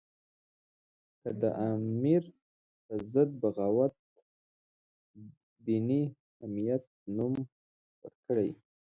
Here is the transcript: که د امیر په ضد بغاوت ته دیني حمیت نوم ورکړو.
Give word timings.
که 1.21 1.29
د 1.41 1.43
امیر 1.69 2.23
په 2.85 2.93
ضد 3.13 3.29
بغاوت 3.41 3.93
ته 4.13 4.21
دیني 5.65 6.01
حمیت 6.39 6.83
نوم 7.17 7.33
ورکړو. 8.01 8.49